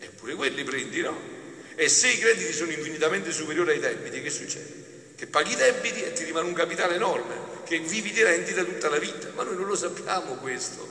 eppure 0.00 0.34
quelli 0.34 0.64
prendi, 0.64 1.00
no? 1.02 1.32
E 1.74 1.88
se 1.88 2.08
i 2.08 2.18
crediti 2.18 2.52
sono 2.52 2.70
infinitamente 2.70 3.30
superiori 3.32 3.72
ai 3.72 3.80
debiti, 3.80 4.22
che 4.22 4.30
succede? 4.30 4.83
Che 5.16 5.26
paghi 5.28 5.52
i 5.52 5.56
debiti 5.56 6.02
e 6.02 6.12
ti 6.12 6.24
rimane 6.24 6.48
un 6.48 6.54
capitale 6.54 6.96
enorme 6.96 7.62
che 7.64 7.78
vivi 7.78 8.10
di 8.12 8.22
rendita 8.22 8.64
tutta 8.64 8.88
la 8.88 8.98
vita, 8.98 9.30
ma 9.34 9.44
noi 9.44 9.56
non 9.56 9.66
lo 9.66 9.76
sappiamo 9.76 10.34
questo, 10.34 10.86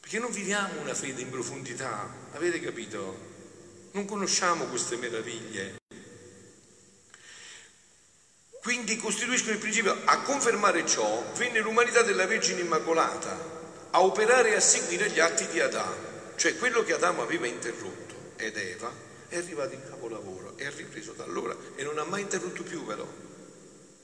perché 0.00 0.18
non 0.18 0.32
viviamo 0.32 0.80
una 0.80 0.94
fede 0.94 1.20
in 1.20 1.30
profondità, 1.30 2.08
avete 2.32 2.60
capito? 2.60 3.28
Non 3.92 4.06
conosciamo 4.06 4.64
queste 4.64 4.96
meraviglie. 4.96 5.76
Quindi 8.62 8.96
costituiscono 8.96 9.54
il 9.54 9.58
principio, 9.58 9.96
a 10.04 10.20
confermare 10.22 10.86
ciò 10.86 11.24
venne 11.34 11.60
l'umanità 11.60 12.02
della 12.02 12.26
Vergine 12.26 12.60
Immacolata, 12.60 13.58
a 13.90 14.02
operare 14.02 14.50
e 14.50 14.56
a 14.56 14.60
seguire 14.60 15.10
gli 15.10 15.20
atti 15.20 15.46
di 15.48 15.60
Adamo, 15.60 16.32
cioè 16.36 16.56
quello 16.56 16.82
che 16.82 16.94
Adamo 16.94 17.22
aveva 17.22 17.46
interrotto 17.46 18.32
ed 18.36 18.56
Eva 18.56 19.08
è 19.30 19.36
arrivato 19.36 19.74
in 19.74 19.82
capolavoro, 19.88 20.56
è 20.56 20.68
ripreso 20.76 21.12
da 21.12 21.24
allora 21.24 21.56
e 21.76 21.84
non 21.84 21.98
ha 21.98 22.04
mai 22.04 22.22
interrotto 22.22 22.64
più 22.64 22.84
però. 22.84 23.06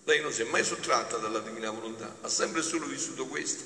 Lei 0.04 0.21
non 0.21 0.33
si 0.33 0.42
è 0.42 0.45
mai 0.45 0.64
sottratta 0.64 1.16
dalla 1.16 1.40
divina 1.40 1.68
volontà, 1.71 2.18
ha 2.21 2.28
sempre 2.28 2.62
solo 2.62 2.87
vissuto 2.87 3.26
questo. 3.26 3.64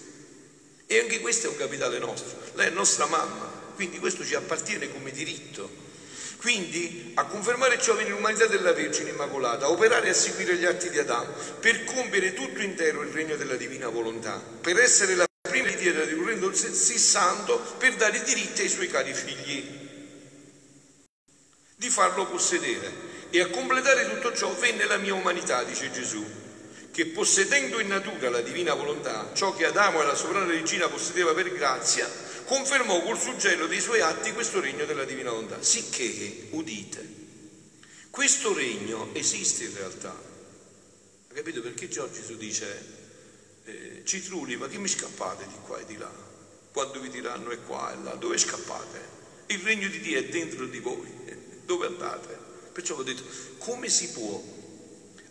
E 0.86 0.98
anche 0.98 1.20
questo 1.20 1.46
è 1.46 1.50
un 1.50 1.56
capitale 1.56 1.98
nostro. 1.98 2.38
Lei 2.54 2.68
è 2.68 2.70
nostra 2.70 3.04
mamma, 3.06 3.46
quindi 3.74 3.98
questo 3.98 4.24
ci 4.24 4.34
appartiene 4.34 4.90
come 4.90 5.10
diritto. 5.12 5.88
Quindi 6.38 7.12
a 7.16 7.26
confermare 7.26 7.78
ciò 7.78 7.94
viene 7.94 8.10
l'umanità 8.10 8.46
della 8.46 8.72
Vergine 8.72 9.10
Immacolata, 9.10 9.66
a 9.66 9.70
operare 9.70 10.06
e 10.06 10.10
a 10.10 10.14
seguire 10.14 10.56
gli 10.56 10.64
atti 10.64 10.88
di 10.88 10.98
Adamo, 10.98 11.34
per 11.60 11.84
compiere 11.84 12.32
tutto 12.32 12.62
intero 12.62 13.02
il 13.02 13.10
regno 13.10 13.36
della 13.36 13.56
divina 13.56 13.88
volontà, 13.90 14.42
per 14.60 14.78
essere 14.78 15.14
la 15.14 15.26
prima 15.42 15.68
di 15.68 15.76
Dio 15.76 16.06
di 16.06 16.14
un 16.14 16.24
regno 16.24 16.50
santo, 16.54 17.58
per 17.76 17.96
dare 17.96 18.22
diritti 18.22 18.62
ai 18.62 18.70
suoi 18.70 18.88
cari 18.88 19.12
figli, 19.12 19.89
di 21.80 21.88
farlo 21.88 22.26
possedere 22.26 22.92
e 23.30 23.40
a 23.40 23.48
completare 23.48 24.06
tutto 24.06 24.36
ciò 24.36 24.52
venne 24.56 24.84
la 24.84 24.98
mia 24.98 25.14
umanità, 25.14 25.64
dice 25.64 25.90
Gesù, 25.90 26.22
che 26.90 27.06
possedendo 27.06 27.80
in 27.80 27.88
natura 27.88 28.28
la 28.28 28.42
divina 28.42 28.74
volontà, 28.74 29.30
ciò 29.32 29.54
che 29.54 29.64
Adamo 29.64 30.02
e 30.02 30.04
la 30.04 30.14
sovrana 30.14 30.44
regina 30.44 30.90
possedeva 30.90 31.32
per 31.32 31.50
grazia, 31.50 32.06
confermò 32.44 33.00
col 33.00 33.18
suggello 33.18 33.66
dei 33.66 33.80
suoi 33.80 34.02
atti 34.02 34.34
questo 34.34 34.60
regno 34.60 34.84
della 34.84 35.04
divina 35.04 35.30
volontà. 35.30 35.62
Sicché, 35.62 36.48
udite, 36.50 37.08
questo 38.10 38.52
regno 38.52 39.14
esiste 39.14 39.64
in 39.64 39.74
realtà. 39.74 40.14
Capito 41.32 41.62
perché 41.62 41.88
Gesù 41.88 42.36
dice, 42.36 42.84
eh, 43.64 44.02
citrulli, 44.04 44.56
ma 44.56 44.68
che 44.68 44.76
mi 44.76 44.88
scappate 44.88 45.46
di 45.46 45.54
qua 45.64 45.78
e 45.78 45.86
di 45.86 45.96
là? 45.96 46.12
Quando 46.72 47.00
vi 47.00 47.08
diranno 47.08 47.48
è 47.52 47.62
qua 47.62 47.90
e 47.90 48.02
là, 48.02 48.14
dove 48.16 48.36
scappate? 48.36 49.18
Il 49.46 49.60
regno 49.60 49.88
di 49.88 50.00
Dio 50.00 50.18
è 50.18 50.24
dentro 50.26 50.66
di 50.66 50.78
voi, 50.78 51.20
dove 51.70 51.86
andate? 51.86 52.36
Perciò 52.72 52.96
ho 52.96 53.02
detto, 53.04 53.22
come 53.58 53.88
si 53.88 54.08
può 54.08 54.42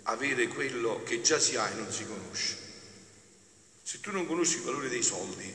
avere 0.03 0.47
quello 0.47 1.03
che 1.03 1.21
già 1.21 1.37
si 1.37 1.57
ha 1.57 1.69
e 1.69 1.73
non 1.73 1.91
si 1.91 2.05
conosce? 2.05 2.55
Se 3.83 3.99
tu 3.99 4.11
non 4.11 4.25
conosci 4.25 4.59
il 4.59 4.63
valore 4.63 4.87
dei 4.87 5.03
soldi 5.03 5.53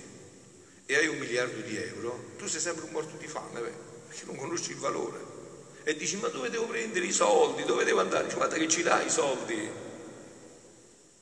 e 0.85 0.97
hai 0.97 1.07
un 1.07 1.17
miliardo 1.17 1.63
di 1.63 1.77
euro, 1.77 2.35
tu 2.37 2.47
sei 2.47 2.61
sempre 2.61 2.85
un 2.85 2.91
morto 2.91 3.17
di 3.17 3.27
fame, 3.27 3.61
beh, 3.61 3.75
perché 4.09 4.25
non 4.27 4.37
conosci 4.37 4.73
il 4.73 4.77
valore. 4.77 5.33
E 5.85 5.97
dici, 5.97 6.17
ma 6.17 6.29
dove 6.29 6.51
devo 6.51 6.67
prendere 6.67 7.07
i 7.07 7.13
soldi? 7.13 7.65
Dove 7.65 7.85
devo 7.85 8.01
andare? 8.01 8.25
Dici, 8.25 8.37
guarda 8.37 8.57
che 8.57 8.69
ci 8.69 8.83
dai 8.83 9.07
i 9.07 9.11
soldi, 9.11 9.71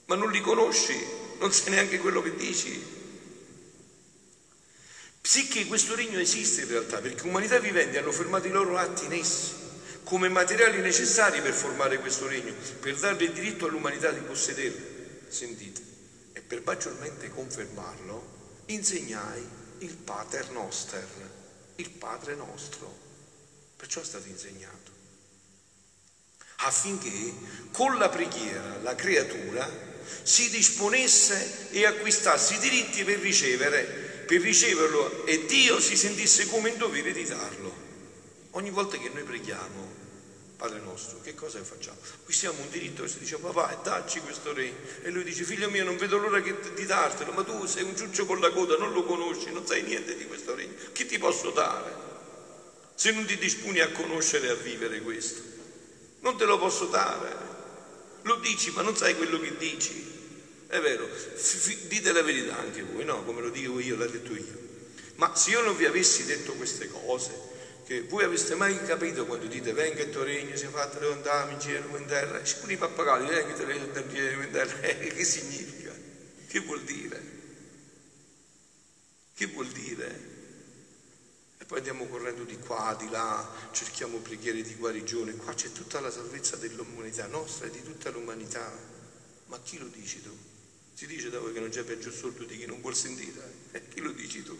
ma 0.06 0.16
non 0.16 0.30
li 0.30 0.40
conosci, 0.40 0.98
non 1.38 1.52
sai 1.52 1.70
neanche 1.70 1.98
quello 1.98 2.20
che 2.20 2.34
dici. 2.34 3.00
Sicché 5.32 5.64
questo 5.64 5.94
regno 5.94 6.18
esiste 6.18 6.60
in 6.60 6.68
realtà, 6.68 7.00
perché 7.00 7.26
umanità 7.26 7.58
viventi 7.58 7.96
hanno 7.96 8.12
fermato 8.12 8.48
i 8.48 8.50
loro 8.50 8.76
atti 8.76 9.06
in 9.06 9.14
esso 9.14 9.54
come 10.04 10.28
materiali 10.28 10.82
necessari 10.82 11.40
per 11.40 11.54
formare 11.54 12.00
questo 12.00 12.26
regno, 12.26 12.52
per 12.80 12.98
dare 12.98 13.24
il 13.24 13.32
diritto 13.32 13.64
all'umanità 13.64 14.10
di 14.10 14.20
possederlo. 14.20 14.84
Sentite, 15.28 15.80
e 16.34 16.42
per 16.42 16.60
maggiormente 16.66 17.30
confermarlo, 17.30 18.64
insegnai 18.66 19.42
il 19.78 19.94
Pater 19.94 20.50
Noster, 20.50 21.08
il 21.76 21.88
Padre 21.88 22.34
nostro. 22.34 22.94
Perciò 23.74 24.02
è 24.02 24.04
stato 24.04 24.28
insegnato. 24.28 24.90
Affinché 26.56 27.32
con 27.70 27.96
la 27.96 28.10
preghiera 28.10 28.80
la 28.82 28.94
creatura 28.94 29.66
si 30.24 30.50
disponesse 30.50 31.70
e 31.70 31.86
acquistasse 31.86 32.56
i 32.56 32.58
diritti 32.58 33.02
per 33.02 33.18
ricevere, 33.18 34.11
per 34.32 34.40
riceverlo 34.40 35.26
e 35.26 35.44
Dio 35.44 35.78
si 35.78 35.94
sentisse 35.94 36.48
come 36.48 36.70
in 36.70 36.78
dovere 36.78 37.12
di 37.12 37.22
darlo. 37.24 37.70
Ogni 38.52 38.70
volta 38.70 38.96
che 38.96 39.10
noi 39.10 39.24
preghiamo, 39.24 40.00
Padre 40.56 40.80
nostro, 40.80 41.20
che 41.20 41.34
cosa 41.34 41.62
facciamo? 41.62 41.98
Acquistiamo 42.20 42.62
un 42.62 42.70
diritto 42.70 43.06
si 43.06 43.18
dice 43.18 43.36
papà 43.36 43.78
dacci 43.82 44.20
questo 44.20 44.54
re 44.54 44.72
e 45.02 45.10
lui 45.10 45.24
dice 45.24 45.44
figlio 45.44 45.68
mio 45.68 45.84
non 45.84 45.98
vedo 45.98 46.16
l'ora 46.16 46.40
che, 46.40 46.56
di 46.74 46.86
dartelo, 46.86 47.32
ma 47.32 47.42
tu 47.44 47.66
sei 47.66 47.82
un 47.82 47.94
ciuccio 47.94 48.24
con 48.24 48.40
la 48.40 48.50
coda, 48.52 48.78
non 48.78 48.92
lo 48.92 49.04
conosci, 49.04 49.52
non 49.52 49.66
sai 49.66 49.82
niente 49.82 50.16
di 50.16 50.24
questo 50.26 50.54
regno, 50.54 50.76
che 50.92 51.04
ti 51.04 51.18
posso 51.18 51.50
dare? 51.50 51.94
Se 52.94 53.12
non 53.12 53.26
ti 53.26 53.36
disponi 53.36 53.80
a 53.80 53.90
conoscere 53.90 54.46
e 54.46 54.50
a 54.50 54.54
vivere 54.54 55.02
questo, 55.02 55.42
non 56.20 56.38
te 56.38 56.46
lo 56.46 56.56
posso 56.56 56.86
dare. 56.86 57.50
Lo 58.22 58.36
dici, 58.36 58.70
ma 58.70 58.80
non 58.80 58.96
sai 58.96 59.14
quello 59.14 59.38
che 59.38 59.58
dici. 59.58 60.21
È 60.72 60.80
vero, 60.80 61.06
dite 61.86 62.12
la 62.12 62.22
verità 62.22 62.56
anche 62.56 62.82
voi, 62.82 63.04
no? 63.04 63.22
Come 63.24 63.42
lo 63.42 63.50
dico 63.50 63.78
io, 63.78 63.94
l'ha 63.94 64.06
detto 64.06 64.34
io. 64.34 64.58
Ma 65.16 65.36
se 65.36 65.50
io 65.50 65.60
non 65.60 65.76
vi 65.76 65.84
avessi 65.84 66.24
detto 66.24 66.54
queste 66.54 66.88
cose, 66.88 67.30
che 67.84 68.04
voi 68.04 68.24
aveste 68.24 68.54
mai 68.54 68.82
capito 68.86 69.26
quando 69.26 69.44
dite 69.48 69.74
venga 69.74 70.00
il 70.00 70.08
tuo 70.08 70.22
regno, 70.22 70.56
sia 70.56 70.70
fatto 70.70 70.98
le 70.98 71.08
ondame 71.08 71.52
in 71.52 71.60
cielo 71.60 71.94
in 71.98 72.06
terra, 72.06 72.40
e 72.40 72.54
pure 72.58 72.72
i 72.72 72.78
pappagalli, 72.78 73.28
venga 73.28 73.50
il 73.50 73.54
tuo 73.54 73.66
regno 73.66 73.84
in 73.84 74.14
cielo 74.14 74.42
in 74.42 74.50
terra, 74.50 74.78
che 74.80 75.24
significa? 75.24 75.92
Che 76.48 76.60
vuol 76.60 76.80
dire? 76.84 77.22
Che 79.34 79.46
vuol 79.48 79.66
dire? 79.66 80.20
E 81.58 81.64
poi 81.66 81.76
andiamo 81.76 82.06
correndo 82.06 82.44
di 82.44 82.56
qua, 82.56 82.96
di 82.98 83.10
là, 83.10 83.46
cerchiamo 83.72 84.16
preghiere 84.20 84.62
di 84.62 84.74
guarigione, 84.76 85.36
qua 85.36 85.52
c'è 85.52 85.70
tutta 85.70 86.00
la 86.00 86.10
salvezza 86.10 86.56
dell'umanità 86.56 87.26
nostra 87.26 87.66
e 87.66 87.70
di 87.70 87.82
tutta 87.82 88.08
l'umanità. 88.08 88.72
Ma 89.48 89.60
chi 89.62 89.76
lo 89.76 89.88
dici 89.88 90.22
tu? 90.22 90.51
Si 91.02 91.08
dice 91.08 91.30
da 91.30 91.40
voi 91.40 91.52
che 91.52 91.58
non 91.58 91.70
c'è 91.70 91.82
peggio 91.82 92.12
sordo 92.12 92.44
di 92.44 92.56
chi 92.56 92.64
non 92.64 92.80
vuol 92.80 92.94
sentire. 92.94 93.40
Eh, 93.72 93.88
chi 93.88 93.98
lo 93.98 94.12
dici 94.12 94.44
tu? 94.44 94.56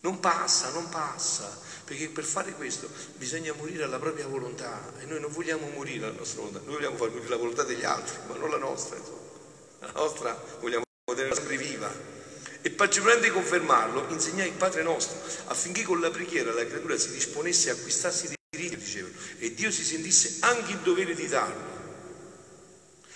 Non 0.00 0.18
passa, 0.18 0.72
non 0.72 0.88
passa, 0.88 1.62
perché 1.84 2.08
per 2.08 2.24
fare 2.24 2.54
questo 2.54 2.90
bisogna 3.18 3.52
morire 3.52 3.84
alla 3.84 4.00
propria 4.00 4.26
volontà 4.26 4.94
e 4.98 5.04
noi 5.04 5.20
non 5.20 5.30
vogliamo 5.30 5.68
morire 5.68 6.06
alla 6.06 6.16
nostra 6.16 6.40
volontà, 6.40 6.58
noi 6.64 6.74
vogliamo 6.74 6.96
fare 6.96 7.10
morire 7.10 7.28
la 7.28 7.36
volontà 7.36 7.62
degli 7.62 7.84
altri, 7.84 8.16
ma 8.26 8.34
non 8.34 8.50
la 8.50 8.56
nostra. 8.56 8.96
Insomma. 8.96 9.20
La 9.78 9.92
nostra 9.92 10.44
vogliamo 10.58 10.82
tenerla 11.04 11.34
sempre 11.36 11.56
viva. 11.56 11.94
E 12.60 12.70
particolarmente 12.70 13.30
confermarlo, 13.30 14.08
insegna 14.08 14.44
il 14.44 14.54
Padre 14.54 14.82
nostro, 14.82 15.20
affinché 15.44 15.84
con 15.84 16.00
la 16.00 16.10
preghiera 16.10 16.52
la 16.52 16.66
creatura 16.66 16.98
si 16.98 17.12
disponesse 17.12 17.70
a 17.70 17.74
acquistarsi 17.74 18.26
dei 18.26 18.36
diritti, 18.50 18.76
dicevano, 18.76 19.14
e 19.38 19.54
Dio 19.54 19.70
si 19.70 19.84
sentisse 19.84 20.38
anche 20.40 20.72
il 20.72 20.78
dovere 20.78 21.14
di 21.14 21.28
darlo. 21.28 21.76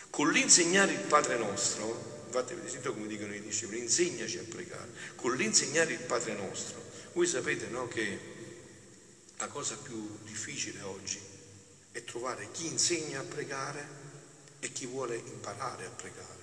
Con 0.09 0.31
l'insegnare 0.31 0.93
il 0.93 1.01
Padre 1.01 1.37
nostro, 1.37 2.12
infatti 2.33 2.55
avete 2.55 2.71
sentito 2.71 2.95
come 2.95 3.07
dicono 3.07 3.35
i 3.35 3.43
discepoli, 3.43 3.79
insegnaci 3.79 4.39
a 4.39 4.45
pregare, 4.49 4.89
con 5.17 5.37
l'insegnare 5.37 5.93
il 5.93 6.01
Padre 6.01 6.33
nostro. 6.33 6.83
Voi 7.13 7.27
sapete 7.27 7.67
no, 7.67 7.87
che 7.89 8.19
la 9.37 9.49
cosa 9.49 9.77
più 9.77 10.19
difficile 10.25 10.81
oggi 10.81 11.21
è 11.93 12.03
trovare 12.05 12.51
chi 12.51 12.67
insegna 12.67 13.21
a 13.21 13.25
pregare 13.25 14.01
e 14.61 14.73
chi 14.73 14.87
vuole 14.87 15.17
imparare 15.17 15.85
a 15.85 15.91
pregare, 15.91 16.41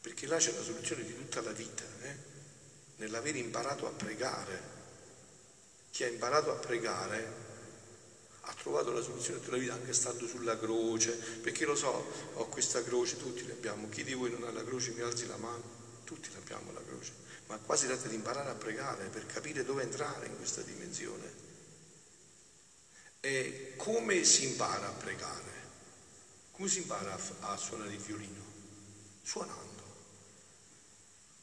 perché 0.00 0.26
là 0.26 0.38
c'è 0.38 0.52
la 0.52 0.62
soluzione 0.62 1.04
di 1.04 1.14
tutta 1.14 1.40
la 1.40 1.52
vita, 1.52 1.84
eh? 2.02 2.16
nell'aver 2.96 3.36
imparato 3.36 3.86
a 3.86 3.90
pregare. 3.90 4.74
Chi 5.92 6.02
ha 6.02 6.08
imparato 6.08 6.50
a 6.50 6.56
pregare 6.56 7.45
ha 8.48 8.54
trovato 8.54 8.92
la 8.92 9.02
soluzione 9.02 9.40
della 9.40 9.56
vita 9.56 9.74
anche 9.74 9.92
stando 9.92 10.26
sulla 10.26 10.56
croce, 10.58 11.12
perché 11.12 11.64
lo 11.64 11.74
so, 11.74 12.06
ho 12.34 12.46
questa 12.46 12.82
croce, 12.82 13.16
tutti 13.16 13.46
l'abbiamo, 13.46 13.88
chi 13.88 14.04
di 14.04 14.14
voi 14.14 14.30
non 14.30 14.44
ha 14.44 14.52
la 14.52 14.64
croce 14.64 14.92
mi 14.92 15.00
alzi 15.00 15.26
la 15.26 15.36
mano, 15.36 15.62
tutti 16.04 16.28
l'abbiamo 16.32 16.72
la 16.72 16.82
croce, 16.84 17.12
ma 17.48 17.58
qua 17.58 17.76
si 17.76 17.86
tratta 17.86 18.06
di 18.06 18.14
imparare 18.14 18.50
a 18.50 18.54
pregare 18.54 19.08
per 19.08 19.26
capire 19.26 19.64
dove 19.64 19.82
entrare 19.82 20.26
in 20.26 20.36
questa 20.36 20.60
dimensione. 20.62 21.44
E 23.18 23.74
come 23.76 24.22
si 24.22 24.44
impara 24.44 24.86
a 24.86 24.92
pregare? 24.92 25.64
Come 26.52 26.68
si 26.68 26.78
impara 26.78 27.14
a, 27.14 27.52
a 27.52 27.56
suonare 27.56 27.92
il 27.92 28.00
violino? 28.00 28.44
Suonando. 29.22 29.82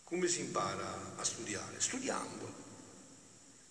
Come 0.06 0.28
si 0.30 0.40
impara 0.40 1.16
a 1.18 1.24
studiare? 1.24 1.82
Studiando. 1.82 2.62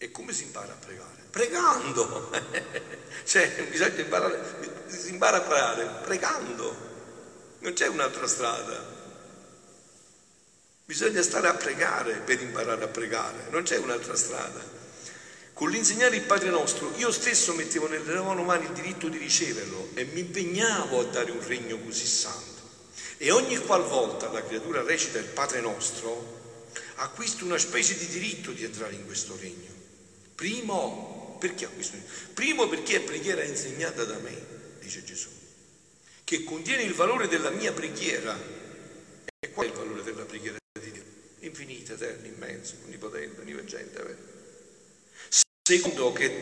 E 0.03 0.11
come 0.11 0.33
si 0.33 0.43
impara 0.43 0.73
a 0.73 0.77
pregare? 0.85 1.27
Pregando. 1.31 2.33
cioè, 3.23 3.69
bisogna 3.71 4.01
imparare, 4.01 4.85
si 4.89 5.11
impara 5.11 5.37
a 5.37 5.41
pregare 5.43 5.85
pregando. 6.03 6.77
Non 7.61 7.73
c'è 7.73 7.87
un'altra 7.87 8.27
strada. 8.27 8.85
Bisogna 10.85 11.23
stare 11.23 11.47
a 11.47 11.55
pregare 11.55 12.15
per 12.15 12.43
imparare 12.43 12.83
a 12.83 12.89
pregare, 12.89 13.47
non 13.51 13.63
c'è 13.63 13.77
un'altra 13.77 14.17
strada. 14.17 14.61
Con 15.53 15.71
l'insegnare 15.71 16.17
il 16.17 16.23
Padre 16.23 16.51
nostro, 16.51 16.93
io 16.97 17.13
stesso 17.13 17.55
mettevo 17.55 17.87
nelle 17.87 18.21
mani 18.43 18.65
il 18.65 18.73
diritto 18.73 19.09
di 19.09 19.19
riceverlo 19.19 19.91
e 19.95 20.03
mi 20.07 20.19
impegnavo 20.19 20.99
a 20.99 21.05
dare 21.05 21.31
un 21.31 21.47
regno 21.47 21.79
così 21.79 22.07
santo. 22.07 22.61
E 23.19 23.31
ogni 23.31 23.57
qualvolta 23.59 24.33
la 24.33 24.45
creatura 24.45 24.83
recita 24.83 25.21
il 25.21 25.27
Padre 25.27 25.61
nostro, 25.61 26.71
acquista 26.97 27.45
una 27.45 27.59
specie 27.59 27.97
di 27.97 28.09
diritto 28.09 28.51
di 28.51 28.65
entrare 28.65 28.95
in 28.95 29.07
questo 29.07 29.39
regno. 29.41 29.82
Primo, 30.35 31.37
perché? 31.39 31.69
Primo 32.35 32.69
perché 32.69 32.97
è 32.97 33.01
preghiera 33.01 33.43
insegnata 33.43 34.05
da 34.05 34.19
me, 34.19 34.35
dice 34.81 35.05
Gesù, 35.05 35.29
che 36.25 36.45
contiene 36.45 36.83
il 36.83 36.95
valore 36.95 37.29
della 37.29 37.51
mia 37.51 37.73
preghiera. 37.73 38.61
E 39.39 39.51
qual 39.51 39.67
è 39.67 39.71
il 39.71 39.77
valore 39.77 40.03
della 40.03 40.25
preghiera 40.25 40.57
di 40.81 40.91
Dio? 40.91 41.05
Infinita, 41.41 41.95
eterna, 41.95 42.27
immensa, 42.27 42.75
onnipotente, 42.85 43.41
onnivagente. 43.41 44.31
Secondo 45.65 46.13
che 46.13 46.41